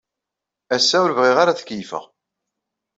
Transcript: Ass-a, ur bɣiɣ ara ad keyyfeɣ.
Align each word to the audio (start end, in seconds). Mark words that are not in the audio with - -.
Ass-a, 0.75 0.97
ur 1.03 1.11
bɣiɣ 1.17 1.37
ara 1.39 1.51
ad 1.53 1.61
keyyfeɣ. 1.63 2.03